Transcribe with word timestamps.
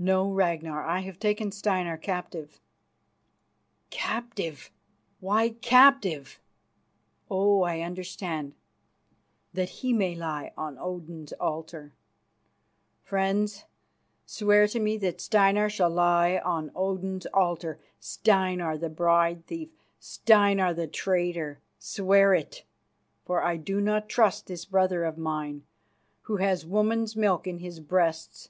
"No, 0.00 0.28
Ragnar, 0.28 0.82
I 0.82 1.02
have 1.02 1.20
taken 1.20 1.52
Steinar 1.52 1.96
captive." 1.96 2.58
"Captive! 3.90 4.72
Why 5.20 5.50
captive? 5.50 6.40
Oh, 7.30 7.62
I 7.62 7.82
understand; 7.82 8.56
that 9.54 9.68
he 9.68 9.92
may 9.92 10.16
lie 10.16 10.52
on 10.56 10.78
Odin's 10.80 11.32
altar. 11.34 11.92
Friends, 13.04 13.64
swear 14.26 14.66
to 14.66 14.80
me 14.80 14.96
that 14.96 15.20
Steinar 15.20 15.70
shall 15.70 15.90
lie 15.90 16.38
on 16.44 16.72
Odin's 16.74 17.26
altar, 17.26 17.78
Steinar, 18.00 18.76
the 18.76 18.90
bride 18.90 19.46
thief, 19.46 19.68
Steinar 20.00 20.74
the 20.74 20.88
traitor. 20.88 21.60
Swear 21.78 22.34
it, 22.34 22.64
for 23.24 23.44
I 23.44 23.58
do 23.58 23.80
not 23.80 24.08
trust 24.08 24.48
this 24.48 24.64
brother 24.64 25.04
of 25.04 25.16
mine, 25.16 25.62
who 26.22 26.38
has 26.38 26.66
woman's 26.66 27.14
milk 27.14 27.46
in 27.46 27.58
his 27.60 27.78
breasts. 27.78 28.48